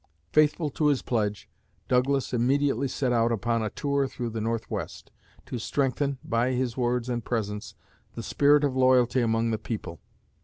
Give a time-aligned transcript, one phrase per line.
[0.33, 1.47] Faithful to his pledge,
[1.87, 5.11] Douglas immediately set out upon a tour through the Northwest,
[5.45, 7.75] to strengthen, by his words and presence,
[8.15, 9.99] the spirit of loyalty among the people.